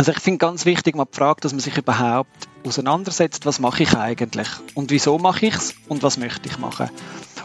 [0.00, 3.82] Also ich finde ganz wichtig mal die Frage, dass man sich überhaupt auseinandersetzt, was mache
[3.82, 6.88] ich eigentlich und wieso mache ich es und was möchte ich machen.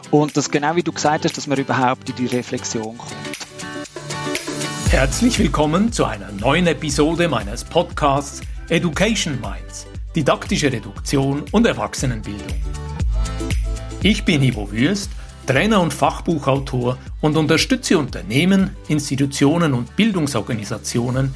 [0.09, 3.11] Und das genau wie du gesagt hast, dass man überhaupt in die Reflexion kommt.
[4.89, 8.39] Herzlich willkommen zu einer neuen Episode meines Podcasts
[8.69, 9.85] Education Minds,
[10.15, 12.55] didaktische Reduktion und Erwachsenenbildung.
[14.01, 15.11] Ich bin Ivo Würst,
[15.45, 21.35] Trainer und Fachbuchautor und unterstütze Unternehmen, Institutionen und Bildungsorganisationen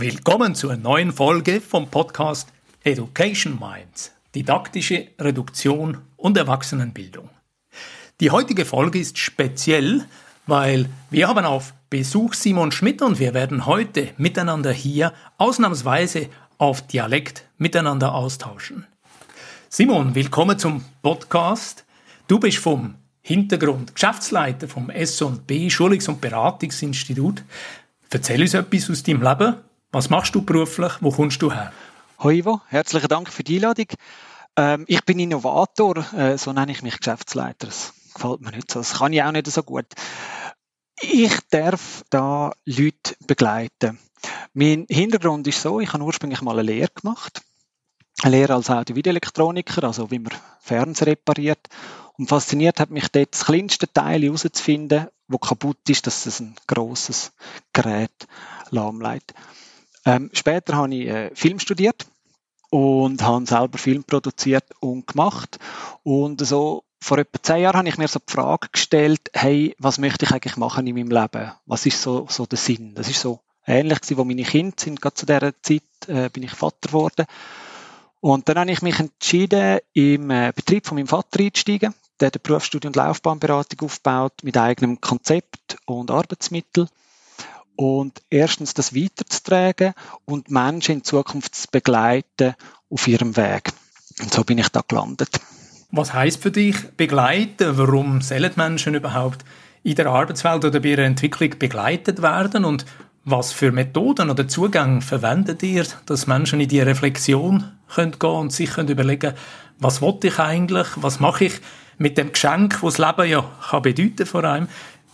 [0.00, 2.48] Willkommen zur neuen Folge vom Podcast
[2.84, 7.28] Education Minds, didaktische Reduktion und Erwachsenenbildung.
[8.18, 10.06] Die heutige Folge ist speziell,
[10.46, 16.80] weil wir haben auf Besuch Simon Schmidt und wir werden heute miteinander hier ausnahmsweise auf
[16.86, 18.86] Dialekt miteinander austauschen.
[19.68, 21.84] Simon, willkommen zum Podcast.
[22.26, 27.44] Du bist vom Hintergrund Geschäftsleiter vom S&B Schulungs- und Beratungsinstitut.
[28.08, 29.56] Erzähl uns etwas aus deinem Leben
[29.92, 30.92] was machst du beruflich?
[31.00, 31.72] Wo kommst du her?
[32.22, 33.86] Hoi Ivo, herzlichen Dank für die Einladung.
[34.56, 37.66] Ähm, ich bin Innovator, äh, so nenne ich mich Geschäftsleiter.
[37.66, 38.80] Das gefällt mir nicht so.
[38.80, 39.86] Das kann ich auch nicht so gut.
[41.00, 43.98] Ich darf da Leute begleiten.
[44.52, 47.42] Mein Hintergrund ist so, ich habe ursprünglich mal eine Lehre gemacht.
[48.22, 51.68] Eine Lehre als Audio-Videoelektroniker, also wie man Fernseher repariert.
[52.18, 56.54] Und fasziniert hat mich dort das kleinste Teil herauszufinden, wo kaputt ist, dass es ein
[56.66, 57.32] grosses
[57.72, 58.28] Gerät
[58.70, 59.32] lahmlegt.
[60.04, 62.06] Ähm, später habe ich äh, Film studiert
[62.70, 65.58] und habe selber Film produziert und gemacht.
[66.02, 69.98] Und so vor etwa zehn Jahren habe ich mir so die Frage gestellt, hey, was
[69.98, 71.52] möchte ich eigentlich machen in meinem Leben?
[71.66, 72.94] Was ist so, so der Sinn?
[72.94, 75.00] Das ist so ähnlich wo meine Kinder sind.
[75.00, 77.26] Gerade zu dieser Zeit äh, bin ich Vater geworden.
[78.20, 81.94] Und dann habe ich mich entschieden, im äh, Betrieb von meinem Vater einzusteigen.
[82.20, 86.86] Der hat eine und Laufbahnberatung aufgebaut mit eigenem Konzept und Arbeitsmittel
[87.76, 89.94] und erstens das weiterzutragen
[90.24, 92.54] und Menschen in Zukunft zu begleiten
[92.90, 93.70] auf ihrem Weg.
[94.20, 95.40] Und so bin ich da gelandet.
[95.92, 97.76] Was heißt für dich begleiten?
[97.76, 99.44] Warum sollen Menschen überhaupt
[99.82, 102.64] in der Arbeitswelt oder bei ihrer Entwicklung begleitet werden?
[102.64, 102.84] Und
[103.24, 108.52] was für Methoden oder Zugänge verwendet ihr, dass Menschen in die Reflexion können gehen und
[108.52, 109.34] sich können überlegen,
[109.78, 110.86] was will ich eigentlich?
[110.96, 111.60] Was mache ich
[111.98, 114.68] mit dem Geschenk, was das Leben ja kann bedeuten vor allem?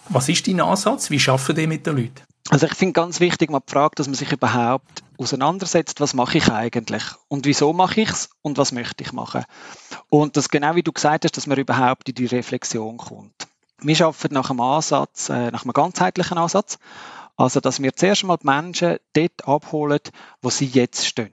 [0.08, 1.10] Was ist dein Ansatz?
[1.10, 2.25] Wie schaffen die mit den Leuten?
[2.50, 6.38] Also ich finde ganz wichtig mal die Frage, dass man sich überhaupt auseinandersetzt, was mache
[6.38, 9.44] ich eigentlich und wieso mache ich es und was möchte ich machen.
[10.08, 13.48] Und das genau wie du gesagt hast, dass man überhaupt in die Reflexion kommt.
[13.78, 16.78] Wir arbeiten nach einem Ansatz, äh, nach einem ganzheitlichen Ansatz.
[17.36, 20.00] Also, dass wir zuerst einmal die Menschen dort abholen,
[20.40, 21.32] wo sie jetzt stehen.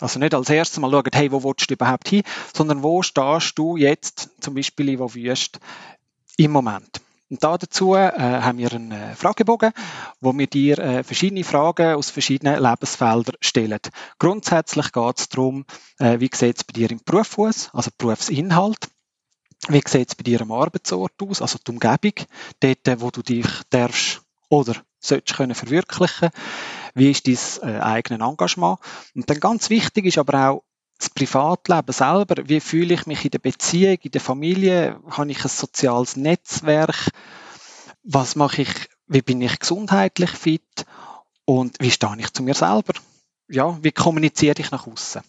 [0.00, 2.22] Also nicht als erstes mal schauen, hey, wo willst du überhaupt hin,
[2.54, 5.60] sondern wo stehst du jetzt, zum Beispiel wo wüst,
[6.36, 7.00] im Moment.
[7.30, 9.72] Und da dazu äh, haben wir einen äh, Fragebogen,
[10.20, 13.80] wo wir dir äh, verschiedene Fragen aus verschiedenen Lebensfeldern stellen.
[14.18, 15.66] Grundsätzlich geht es darum,
[15.98, 18.88] äh, wie sieht es bei dir im Beruf aus, also Berufsinhalt.
[19.68, 22.14] Wie sieht es bei dir am Arbeitsort aus, also die Umgebung,
[22.60, 26.30] dort, äh, wo du dich darfst oder sollst können verwirklichen.
[26.94, 28.78] Wie ist dein äh, eigenes Engagement?
[29.14, 30.64] Und dann ganz wichtig ist aber auch,
[30.98, 35.44] das Privatleben selber, wie fühle ich mich in der Beziehung, in der Familie, habe ich
[35.44, 37.10] ein soziales Netzwerk,
[38.02, 38.70] was mache ich,
[39.06, 40.86] wie bin ich gesundheitlich fit
[41.44, 42.94] und wie stehe ich zu mir selber?
[43.48, 45.22] Ja, wie kommuniziere ich nach außen?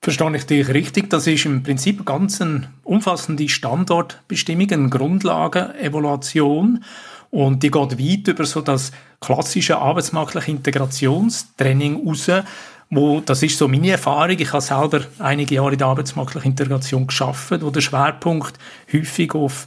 [0.00, 1.10] Verstehe ich dich richtig?
[1.10, 6.84] Das ist im Prinzip ganz eine umfassende Standortbestimmung, eine Grundlagenevaluation
[7.30, 8.90] und die geht weit über so das
[9.20, 12.28] klassische arbeitsmarktliche Integrationstraining raus,
[12.94, 17.06] wo, das ist so meine Erfahrung, ich habe selber einige Jahre in der arbeitsmarktlichen Integration
[17.06, 18.58] geschafft, wo der Schwerpunkt
[18.92, 19.66] häufig auf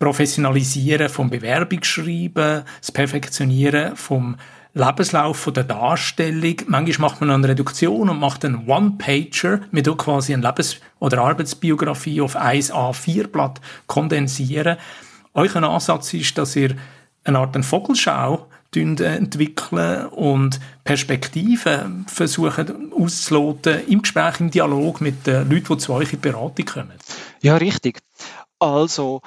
[0.00, 4.36] Professionalisieren vom Bewerbungsschreiben, das Perfektionieren vom
[4.74, 6.56] Lebenslauf von der Darstellung.
[6.66, 12.20] Manchmal macht man eine Reduktion und macht einen One-Pager mit quasi eine Lebens- oder Arbeitsbiografie
[12.20, 14.76] auf 1 A4-Blatt kondensieren.
[15.34, 16.74] Euer Ansatz ist, dass ihr
[17.22, 25.74] eine Art Vogelschau entwickeln und Perspektiven versuchen auszuloten im Gespräch, im Dialog mit den Leuten,
[25.74, 26.94] die zu euch in Beratung kommen.
[27.40, 28.00] Ja, richtig.
[28.58, 29.20] Also,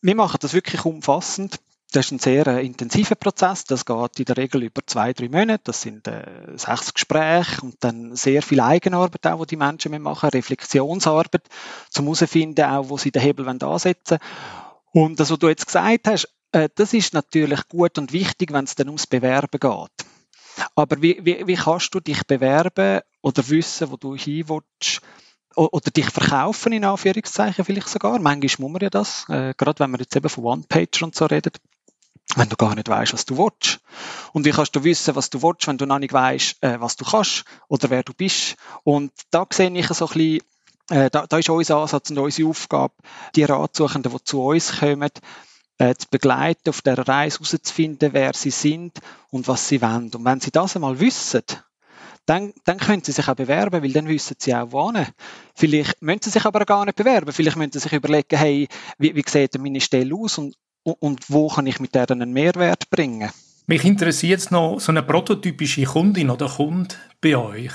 [0.00, 1.58] wir machen das wirklich umfassend.
[1.92, 3.64] Das ist ein sehr äh, intensiver Prozess.
[3.64, 5.60] Das geht in der Regel über zwei, drei Monate.
[5.64, 6.24] Das sind äh,
[6.56, 11.42] sechs Gespräche und dann sehr viel Eigenarbeit auch, die die Menschen machen, Reflexionsarbeit,
[11.90, 14.18] zum herausfinden auch, wo sie den Hebel ansetzen
[14.94, 15.10] wollen.
[15.10, 18.64] Und das, was du jetzt gesagt hast, äh, das ist natürlich gut und wichtig, wenn
[18.64, 20.06] es dann ums Bewerben geht.
[20.74, 25.00] Aber wie, wie, wie kannst du dich bewerben oder wissen, wo du hin willst,
[25.54, 28.18] oder dich verkaufen, in Anführungszeichen vielleicht sogar.
[28.18, 31.26] Manchmal muss man ja das, äh, gerade wenn man jetzt eben von One-Page und so
[31.26, 31.60] redet
[32.36, 33.80] wenn du gar nicht weißt, was du willst.
[34.32, 36.96] Und wie kannst du wissen, was du willst, wenn du noch nicht weißt, äh, was
[36.96, 38.56] du kannst oder wer du bist.
[38.84, 40.40] Und da sehe ich so ein bisschen,
[40.90, 42.94] äh, da, da ist unser Ansatz und unsere Aufgabe,
[43.34, 45.10] die Ratsuchenden, die zu uns kommen,
[45.82, 49.00] äh, zu begleiten, auf der Reise herauszufinden, wer sie sind
[49.30, 50.10] und was sie wollen.
[50.14, 51.42] Und wenn sie das einmal wissen,
[52.24, 55.06] dann, dann können sie sich auch bewerben, weil dann wissen sie auch, wohin.
[55.54, 57.32] Vielleicht müssen sie sich aber gar nicht bewerben.
[57.32, 58.68] Vielleicht müssen sie sich überlegen, hey,
[58.98, 62.90] wie, wie sieht meine Stelle aus und und wo kann ich mit der einen Mehrwert
[62.90, 63.30] bringen?
[63.66, 67.72] Mich interessiert jetzt noch so eine prototypische Kundin oder Kund bei euch.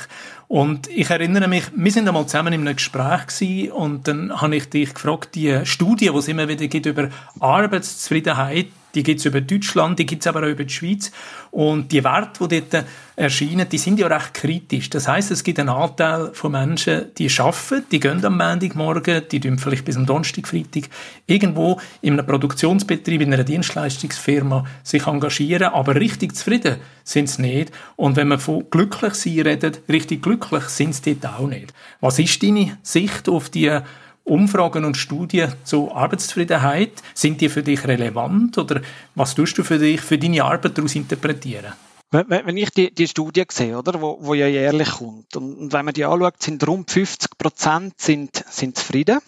[0.50, 4.56] Und ich erinnere mich, wir sind einmal zusammen in einem Gespräch gewesen und dann habe
[4.58, 9.26] ich dich gefragt, die Studie, die es immer wieder gibt über Arbeitszufriedenheit, die gibt es
[9.26, 11.12] über Deutschland, die gibt es aber auch über die Schweiz.
[11.52, 12.86] Und die Werte, die dort
[13.16, 14.90] erscheinen, die sind ja recht kritisch.
[14.90, 19.40] Das heißt, es gibt einen Anteil von Menschen, die arbeiten, die gehen am Montagmorgen, die
[19.40, 20.90] tun vielleicht bis am Donnerstag, Freitag
[21.28, 27.72] irgendwo in einem Produktionsbetrieb, in einer Dienstleistungsfirma sich engagieren, aber richtig zufrieden sind sie nicht.
[27.98, 31.72] Und wenn man von glücklich sein redet, richtig glücklich sind sie dort auch nicht.
[32.02, 33.80] Was ist deine Sicht auf die
[34.28, 38.82] Umfragen und Studien zur Arbeitszufriedenheit, sind die für dich relevant oder
[39.16, 41.74] was tust du für dich, für deine Arbeit daraus interpretieren?
[42.10, 45.94] Wenn ich die, die Studie sehe, oder, wo, wo ja jährlich kommt, und, wenn man
[45.94, 49.20] die anschaut, sind rund 50 Prozent sind, sind zufrieden.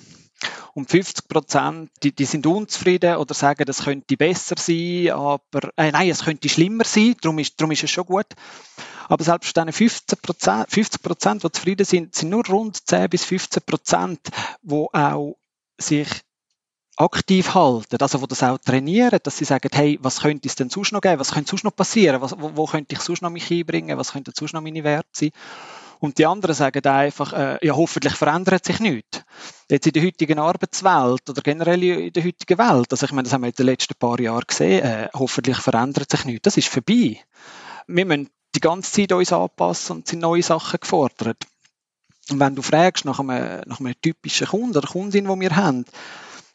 [0.73, 5.91] Und 50 Prozent, die, die sind unzufrieden oder sagen, das könnte besser sein, aber, äh,
[5.91, 8.27] nein, es könnte schlimmer sein, darum ist, darum ist es schon gut.
[9.07, 13.25] Aber selbst diese 15 Prozent, 50 Prozent, die zufrieden sind, sind nur rund 10 bis
[13.25, 14.19] 15 Prozent,
[14.61, 15.35] die auch
[15.79, 16.07] sich
[16.99, 20.69] aktiv halten, also wo das auch trainieren, dass sie sagen, hey, was könnte es denn
[20.69, 23.29] sonst noch geben, was könnte sonst noch passieren, was, wo, wo könnte ich sonst noch
[23.29, 25.31] mich einbringen, was könnte sonst noch meine Werte sein.
[25.99, 29.21] Und die anderen sagen einfach, äh, ja, hoffentlich verändert sich nichts.
[29.69, 33.33] Jetzt in der heutigen Arbeitswelt oder generell in der heutigen Welt, also ich meine, das
[33.33, 36.43] haben wir in den letzten paar Jahren gesehen, äh, hoffentlich verändert sich nichts.
[36.43, 37.19] Das ist vorbei.
[37.87, 41.45] Wir müssen die ganze Zeit uns anpassen und sind neue Sachen gefordert.
[42.29, 45.83] Und wenn du fragst nach einem, nach einem typischen Kunden oder Kundin, die wir haben,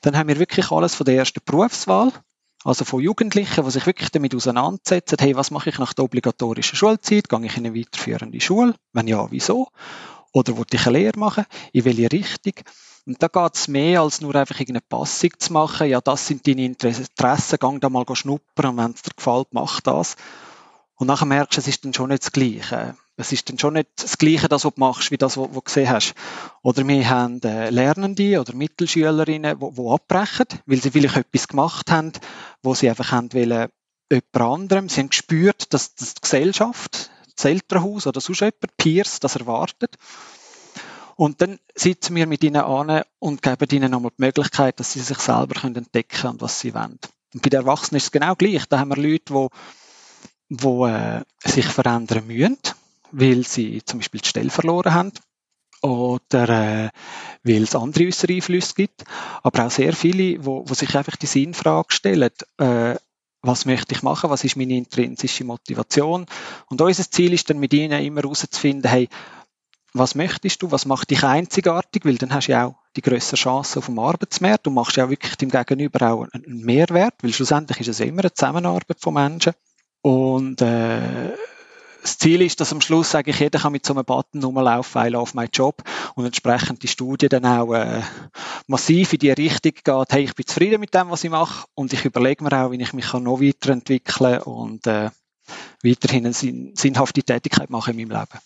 [0.00, 2.12] dann haben wir wirklich alles von der ersten Berufswahl,
[2.64, 6.76] also von Jugendlichen, die sich wirklich damit auseinandersetzen, hey, was mache ich nach der obligatorischen
[6.76, 7.28] Schulzeit?
[7.28, 8.75] Gehe ich in eine weiterführende Schule?
[8.94, 9.69] Wenn ja, wieso?
[10.32, 11.44] Oder wollte ich eine Lehre machen?
[11.72, 12.55] In welche Richtung?
[13.06, 15.88] Und da geht es mehr, als nur einfach irgendeine Passung zu machen.
[15.88, 19.82] Ja, das sind deine Interessen, gang da mal schnuppern und wenn es dir gefällt, mach
[19.82, 20.16] das.
[20.96, 22.96] Und nachher merkst du, es ist dann schon nicht das Gleiche.
[23.16, 25.61] Es ist dann schon nicht das Gleiche, das, was du machst, wie das, was du
[25.61, 26.14] gesehen hast.
[26.62, 31.90] Oder wir haben äh, Lernende oder Mittelschülerinnen, die, die abbrechen, weil sie vielleicht etwas gemacht
[31.90, 32.12] haben,
[32.62, 33.69] wo sie einfach haben wollen,
[34.11, 34.88] jemand anderem.
[34.88, 39.96] Sie haben gespürt, dass, dass die Gesellschaft, das Elternhaus oder sonst jemand, Peers, das erwartet.
[41.16, 45.00] Und dann sitzen wir mit ihnen an und geben ihnen nochmal die Möglichkeit, dass sie
[45.00, 46.99] sich selber entdecken können und was sie wollen.
[47.32, 48.66] Und bei den Erwachsenen ist es genau gleich.
[48.66, 49.49] Da haben wir Leute, die
[50.49, 52.58] wo äh, sich verändern müssen,
[53.14, 55.12] weil sie zum Beispiel die Stelle verloren haben
[55.82, 56.90] oder äh,
[57.42, 59.04] weil es andere äußere Einflüsse gibt,
[59.42, 62.97] aber auch sehr viele, wo, wo sich einfach die Sinnfrage stellen, äh,
[63.42, 66.25] was möchte ich machen, was ist meine intrinsische Motivation?
[66.68, 69.09] Und unser Ziel ist dann mit ihnen immer herauszufinden, hey,
[69.92, 73.37] was möchtest du, was macht dich einzigartig, weil dann hast du ja auch die größere
[73.37, 77.33] Chance auf dem Arbeitsmarkt, du machst ja auch wirklich dem Gegenüber auch einen Mehrwert, weil
[77.33, 79.52] schlussendlich ist es immer eine Zusammenarbeit von Menschen.
[80.00, 81.33] Und äh,
[82.04, 85.08] das Ziel ist, dass am Schluss sage jeder kann mit so einem Button rumlaufen, I
[85.08, 85.82] love my job.
[86.14, 88.02] Und entsprechend die Studie dann auch äh,
[88.66, 91.94] massiv in die Richtung geht, hey, ich bin zufrieden mit dem, was ich mache und
[91.94, 95.08] ich überlege mir auch, wie ich mich noch weiterentwickeln und äh,
[95.82, 98.38] weiterhin eine sinnhafte Tätigkeit machen in meinem Leben.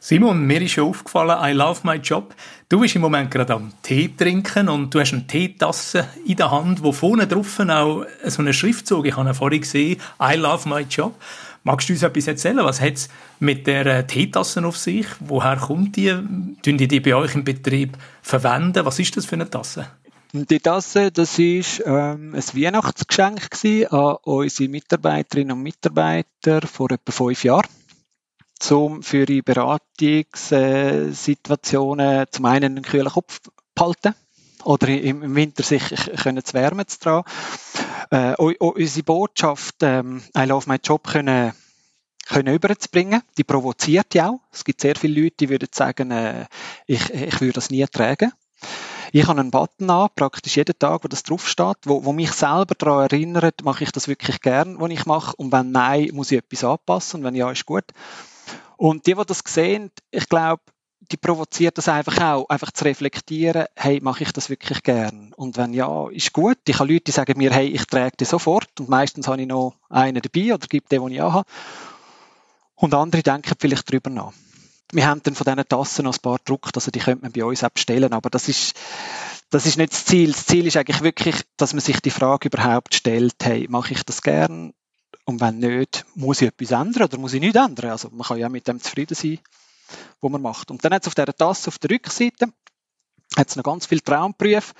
[0.00, 2.34] Simon, mir ist schon aufgefallen, I love my job.
[2.68, 6.50] Du bist im Moment gerade am Tee trinken und du hast eine Teetasse in der
[6.50, 10.82] Hand, wo vorne drauf auch so eine Schriftzug, ich habe vorhin gesehen, I love my
[10.82, 11.14] job.
[11.66, 12.58] Magst du uns etwas erzählen?
[12.58, 13.08] Was hat es
[13.40, 15.06] mit der äh, Teetasse auf sich?
[15.20, 16.10] Woher kommt die?
[16.10, 18.84] Tun die die bei euch im Betrieb verwenden?
[18.84, 19.86] Was ist das für eine Tasse?
[20.34, 23.48] Die Tasse, das ist ähm, ein Weihnachtsgeschenk
[23.90, 27.70] an unsere Mitarbeiterinnen und Mitarbeiter vor etwa fünf Jahren
[28.70, 33.40] um für die Beratungssituationen zum einen einen kühlen Kopf
[33.74, 34.14] behalten
[34.64, 35.82] oder im Winter sich
[36.22, 37.30] können zu wärmen zu tragen.
[38.10, 41.52] Äh, unsere Botschaft ähm, I love my job können
[42.26, 43.22] können überzubringen.
[43.36, 44.40] Die provoziert ja auch.
[44.50, 46.46] Es gibt sehr viele Leute, die würden sagen, äh,
[46.86, 48.32] ich, ich würde das nie tragen.
[49.12, 52.74] Ich habe einen Button an, praktisch jeden Tag, wo das draufsteht, wo, wo mich selber
[52.76, 55.36] daran erinnert, mache ich das wirklich gern, was ich mache.
[55.36, 57.20] Und wenn nein, muss ich etwas anpassen.
[57.20, 57.84] Und wenn ja, ist gut.
[58.76, 60.62] Und die, die das sehen, ich glaube,
[61.10, 65.32] die provoziert das einfach auch, einfach zu reflektieren, hey, mache ich das wirklich gern?
[65.36, 66.58] Und wenn ja, ist gut.
[66.66, 69.46] Ich habe Leute, die sagen mir, hey, ich trage die sofort und meistens habe ich
[69.48, 71.48] noch einen dabei oder gebe den, den ich auch habe.
[72.76, 74.32] Und andere denken vielleicht darüber nach.
[74.92, 77.44] Wir haben dann von diesen Tassen noch ein paar gedruckt, also die könnte man bei
[77.44, 78.74] uns auch bestellen, aber das ist,
[79.50, 80.32] das ist nicht das Ziel.
[80.32, 84.04] Das Ziel ist eigentlich wirklich, dass man sich die Frage überhaupt stellt, hey, mache ich
[84.04, 84.72] das gern?
[85.24, 87.90] Und wenn nicht, muss ich etwas ändern oder muss ich nichts ändern?
[87.90, 89.38] Also man kann ja mit dem zufrieden sein,
[90.20, 90.70] was man macht.
[90.70, 92.48] Und dann hat es auf dieser Tasse auf der Rückseite
[93.36, 94.74] hat noch ganz viele Traumprüfe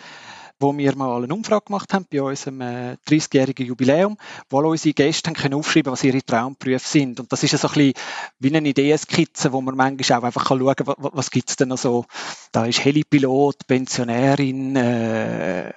[0.60, 4.16] wo wir mal eine Umfrage gemacht haben bei unserem äh, 30-jährigen Jubiläum,
[4.48, 7.20] wo unsere Gäste haben können aufschreiben, was ihre Traumberufe sind.
[7.20, 7.92] Und das ist so ein bisschen
[8.38, 11.78] wie eine Ideenskizze, wo man manchmal auch einfach schauen kann, was, was gibt's denn noch
[11.78, 12.06] so.
[12.52, 15.72] Da ist Helipilot, Pensionärin, äh,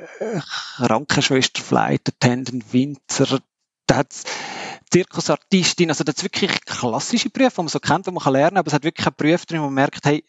[0.77, 3.39] Krankenschwester, Flight Attendant, Winzer,
[3.87, 4.23] da hat's
[4.91, 8.57] Zirkusartistin, also das ist wirklich klassische Berufe, die man so kennt, die man lernen kann,
[8.57, 10.23] aber es hat wirklich einen Beruf drin, wo man merkt, hey,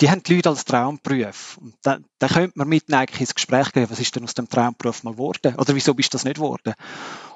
[0.00, 1.58] die haben die Leute als Traumberuf.
[1.58, 4.48] Und da, da könnte man mit eigentlich ins Gespräch gehen, was ist denn aus dem
[4.48, 5.54] Traumberuf mal geworden?
[5.56, 6.74] Oder wieso bist du das nicht geworden?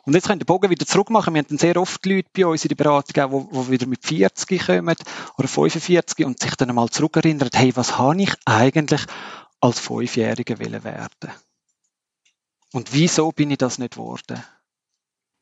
[0.05, 1.35] Und jetzt können wir den Bogen wieder zurück machen.
[1.35, 4.67] Wir haben dann sehr oft Leute bei uns in der Beratung, die wieder mit 40
[4.67, 4.97] kommen
[5.37, 9.03] oder 45 und sich dann einmal zurückerinnern, hey, was habe ich eigentlich
[9.61, 11.31] als Fünfjähriger werden?
[12.73, 14.43] Und wieso bin ich das nicht geworden?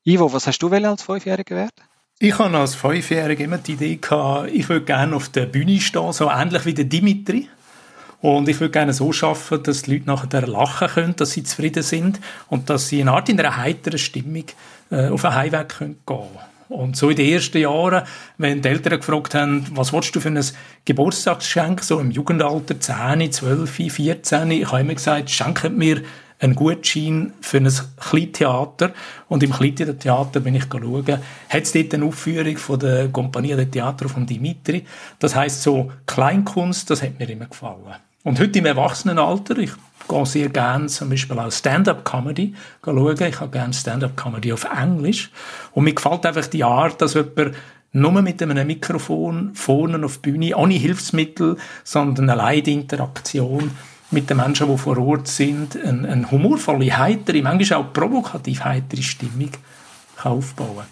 [0.04, 1.71] Ivo, was hast du als Fünfjähriger werden?
[2.18, 6.12] Ich habe als Fünfjähriger immer die Idee gehabt, ich würde gerne auf der Bühne stehen,
[6.12, 7.49] so ähnlich wie der Dimitri.
[8.21, 11.82] Und ich würde gerne so schaffen, dass die Leute nachher lachen können, dass sie zufrieden
[11.82, 14.44] sind und dass sie in einer heiteren Stimmung
[14.90, 16.38] äh, auf einen Heimweg gehen können.
[16.68, 18.04] Und so in den ersten Jahren,
[18.38, 20.44] wenn die Eltern gefragt haben, was willst du für ein
[20.85, 26.02] Geburtstagsgeschenk, so im Jugendalter, 10, 12, 14, ich habe immer gesagt, schenkt mir
[26.42, 28.92] einen Gutschein für ein Kleintheater.
[29.28, 33.66] Und im Kleintheater bin ich schauen, hat es dort eine Aufführung von der Compagnia de
[33.66, 34.84] Theater von Dimitri.
[35.20, 37.94] Das heißt so Kleinkunst, das hat mir immer gefallen.
[38.25, 39.70] Und heute im Erwachsenenalter, ich
[40.08, 43.22] gehe sehr gerne zum Beispiel auch Stand-up-Comedy schauen.
[43.22, 45.30] Ich habe gerne Stand-up-Comedy auf Englisch.
[45.72, 47.54] Und mir gefällt einfach die Art, dass jemand
[47.92, 53.70] nur mit einem Mikrofon vorne auf die Bühne, ohne Hilfsmittel, sondern allein die Interaktion
[54.12, 59.02] mit den Menschen, die vor Ort sind, eine, eine humorvolle, heitere, manchmal auch provokativ heitere
[59.02, 59.50] Stimmung
[60.16, 60.85] kann aufbauen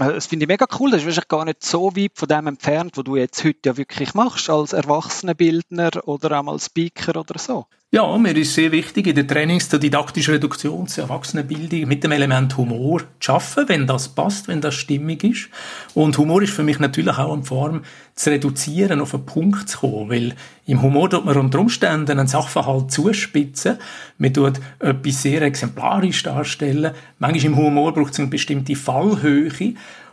[0.00, 0.90] also das finde ich mega cool.
[0.90, 3.76] Das ist wahrscheinlich gar nicht so weit von dem entfernt, was du jetzt heute ja
[3.76, 7.66] wirklich machst, als Erwachsenenbildner oder auch als Speaker oder so.
[7.90, 12.12] Ja, mir ist sehr wichtig, in der Trainings- der didaktischen Reduktion zur Erwachsenenbildung mit dem
[12.12, 15.48] Element Humor zu arbeiten, wenn das passt, wenn das stimmig ist.
[15.94, 19.78] Und Humor ist für mich natürlich auch eine Form, zu reduzieren, auf einen Punkt zu
[19.78, 20.34] kommen, weil
[20.66, 23.78] im Humor tut man unter Umständen einen Sachverhalt zuspitzen,
[24.18, 26.92] man tut etwas sehr exemplarisch darstellen.
[27.18, 29.50] Manchmal im Humor braucht es eine bestimmte Fallhöhe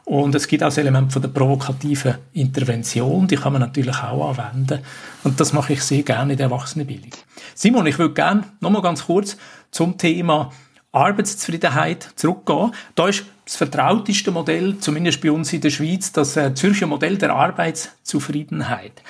[0.06, 4.38] und es gibt auch das Element von der provokativen Intervention, die kann man natürlich auch
[4.38, 4.82] anwenden.
[5.24, 7.12] Und das mache ich sehr gerne in der Erwachsenenbildung.
[7.56, 9.36] Simon, ich würde gerne nochmal ganz kurz
[9.72, 10.52] zum Thema
[10.92, 12.72] Arbeitszufriedenheit zurückgehen.
[12.94, 17.18] Da ist das vertrauteste Modell, zumindest bei uns in der Schweiz, das äh, Zürcher Modell
[17.18, 19.02] der Arbeitszufriedenheit.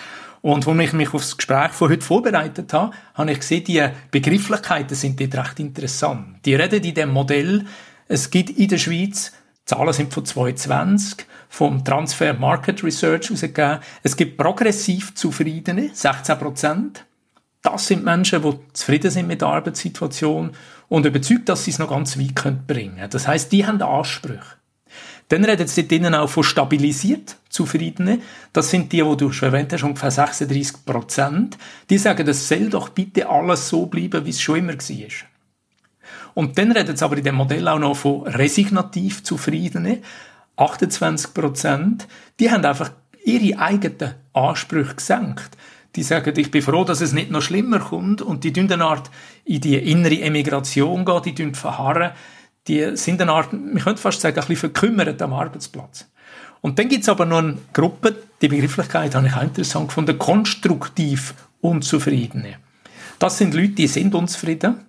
[0.42, 3.84] Und als ich mich auf das Gespräch von heute vorbereitet habe, habe ich gesehen, die
[4.12, 6.38] Begrifflichkeiten sind dort recht interessant.
[6.46, 7.66] Die reden in dem Modell,
[8.08, 9.34] es gibt in der Schweiz
[9.66, 13.80] Zahlen sind von 2020 vom Transfer Market Research herausgegeben.
[14.04, 17.06] Es gibt progressiv Zufriedene, 16 Prozent.
[17.64, 20.52] Das sind Menschen, die zufrieden sind mit der Arbeitssituation
[20.88, 23.10] und überzeugt, dass sie es noch ganz weit bringen können.
[23.10, 24.44] Das heißt, die haben Ansprüche.
[25.30, 28.20] Dann redet sie drinnen auch von stabilisiert Zufriedene.
[28.54, 31.58] Das sind die, die du schon erwähnt hast, ungefähr 36 Prozent.
[31.90, 35.35] Die sagen, es soll doch bitte alles so bleiben, wie es schon immer war.
[36.34, 40.00] Und dann redet es aber in dem Modell auch noch von resignativ Zufriedene.
[40.58, 42.08] 28 Prozent,
[42.40, 42.92] die haben einfach
[43.24, 45.58] ihre eigenen Ansprüche gesenkt.
[45.96, 48.86] Die sagen, ich bin froh, dass es nicht noch schlimmer kommt und die tun eine
[48.86, 49.10] Art
[49.46, 52.12] in die innere Emigration gehen, die tun verharren,
[52.68, 56.08] die sind eine Art, man könnte fast sagen, ein bisschen verkümmert am Arbeitsplatz.
[56.62, 60.18] Und dann gibt es aber noch eine Gruppe, die Begrifflichkeit habe ich auch interessant gefunden,
[60.18, 62.58] konstruktiv Unzufriedene.
[63.20, 64.86] Das sind Leute, die sind unzufrieden,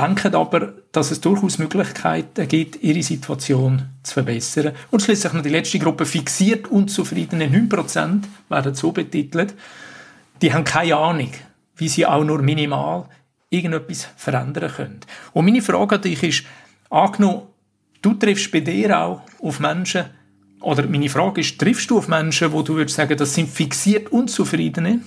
[0.00, 4.72] denken aber, dass es durchaus Möglichkeiten gibt, ihre Situation zu verbessern.
[4.90, 9.54] Und schließlich noch die letzte Gruppe, fixiert unzufriedene 9% werden so betitelt,
[10.42, 11.30] die haben keine Ahnung,
[11.76, 13.06] wie sie auch nur minimal
[13.50, 15.00] irgendetwas verändern können.
[15.32, 16.44] Und meine Frage an dich ist,
[16.88, 17.42] angenommen,
[18.00, 20.04] du triffst bei dir auch auf Menschen,
[20.62, 24.12] oder meine Frage ist, triffst du auf Menschen, wo du würdest sagen, das sind fixiert
[24.12, 25.00] Unzufriedene,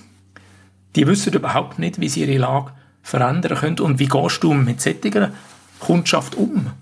[0.94, 2.72] die wissen überhaupt nicht, wie sie ihre Lage
[3.04, 5.30] verändern können und wie gehst du mit solcher
[5.78, 6.72] Kundschaft um?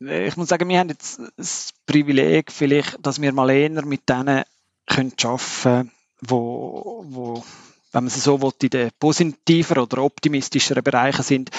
[0.00, 4.44] Ich muss sagen, wir haben jetzt das Privileg vielleicht, dass wir mal eher mit denen
[4.86, 5.90] arbeiten können,
[6.22, 7.44] wo, wo
[7.92, 11.50] wenn man es so will, in den positiveren oder optimistischeren Bereichen sind,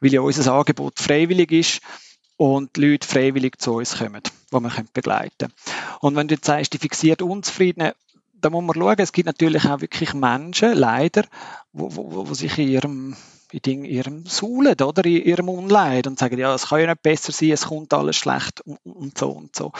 [0.00, 1.80] weil ja unser Angebot freiwillig ist
[2.36, 5.52] und die Leute freiwillig zu uns kommen, die wir begleiten können.
[6.00, 7.92] Und wenn du jetzt sagst, die fixiert Unzufriedenen,
[8.34, 11.24] da muss man schauen, es gibt natürlich auch wirklich Menschen, leider,
[11.72, 13.16] wo, wo, wo sich in ihrem
[13.52, 17.32] in ihrem Suhlen oder in ihrem Unleid und sagen, ja, es kann ja nicht besser
[17.32, 19.72] sein, es kommt alles schlecht und, und so und so.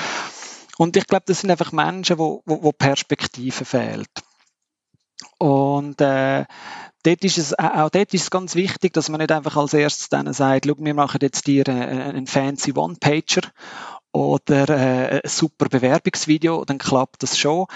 [0.79, 4.11] Und ich glaube, das sind einfach Menschen, wo, wo, wo Perspektive fehlt.
[5.39, 6.45] Und äh,
[7.03, 10.09] dort ist es, auch dort ist es ganz wichtig, dass man nicht einfach als erstes
[10.09, 13.43] denen sagt, schau, wir machen jetzt dir äh, einen fancy One-Pager
[14.13, 17.67] oder äh, ein super Bewerbungsvideo, dann klappt das schon,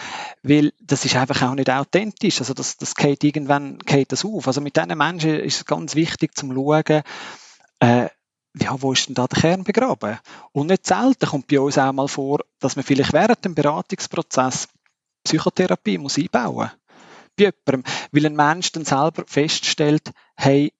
[0.42, 2.40] weil das ist einfach auch nicht authentisch.
[2.40, 4.46] Also das, das geht irgendwann geht das auf.
[4.46, 7.02] Also mit diesen Menschen ist es ganz wichtig zum schauen,
[7.80, 8.08] äh,
[8.54, 10.18] ja, wo ist denn da der Kern begraben?
[10.52, 14.68] Und nicht selten kommt bei uns auch mal vor, dass man vielleicht während dem Beratungsprozess
[15.24, 16.70] Psychotherapie muss einbauen
[17.36, 20.72] bei jemandem, weil ein Mensch dann selber feststellt, hey,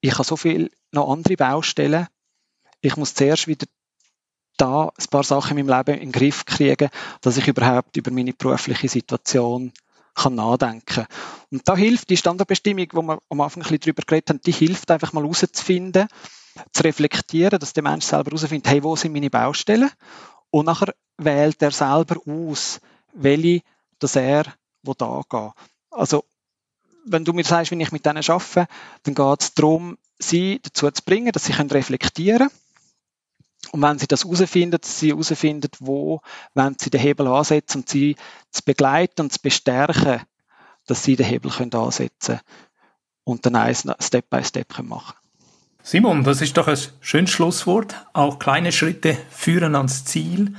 [0.00, 2.06] ich habe so viel noch andere Baustellen,
[2.80, 3.66] ich muss zuerst wieder
[4.62, 6.88] da ein paar Sachen in meinem Leben in den Griff kriegen,
[7.20, 9.72] dass ich überhaupt über meine berufliche Situation
[10.14, 11.06] kann nachdenken.
[11.50, 14.52] Und da hilft die Standardbestimmung, wo wir am Anfang ein bisschen drüber geredet haben, die
[14.52, 16.06] hilft einfach mal herauszufinden,
[16.72, 19.90] zu reflektieren, dass der Mensch selber herausfindet, hey, wo sind meine Baustellen?
[20.50, 22.80] Und nachher wählt er selber aus,
[23.14, 23.62] welche,
[23.98, 24.44] dass er
[24.82, 25.52] wo da geht.
[25.90, 26.24] Also,
[27.04, 28.68] wenn du mir sagst, wenn ich mit denen arbeite,
[29.04, 32.61] dann geht es darum, sie dazu zu bringen, dass sie reflektieren können.
[33.70, 36.20] Und wenn sie das herausfinden, sie herausfinden, wo
[36.54, 38.16] wenn sie den Hebel ansetzen und sie
[38.50, 40.20] zu begleiten und zu bestärken,
[40.86, 42.40] dass sie den Hebel können ansetzen
[43.24, 45.14] und dann eins Step by Step können machen
[45.84, 47.96] Simon, das ist doch ein schönes Schlusswort.
[48.12, 50.54] Auch kleine Schritte führen ans Ziel.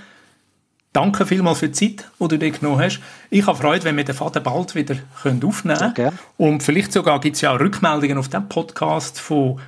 [0.92, 3.00] Danke vielmals für die Zeit, die du dir genommen hast.
[3.30, 6.20] Ich habe Freude, wenn wir den Faden bald wieder aufnehmen können.
[6.38, 9.60] Und vielleicht sogar gibt es ja auch Rückmeldungen auf dem Podcast von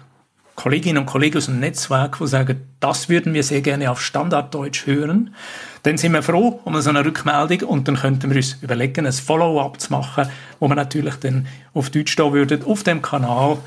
[0.56, 4.86] Kolleginnen und Kollegen aus dem Netzwerk, die sagen, das würden wir sehr gerne auf Standarddeutsch
[4.86, 5.36] hören.
[5.84, 9.14] Dann sind wir froh um so eine Rückmeldung und dann könnten wir uns überlegen, ein
[9.14, 13.58] Follow-up zu machen, wo wir natürlich dann auf Deutsch stehen würden, auf dem Kanal